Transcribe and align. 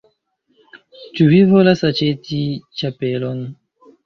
Ĉu 1.19 1.27
vi 1.33 1.41
volas 1.51 1.83
aĉeti 1.91 2.41
ĉapelon? 2.81 3.45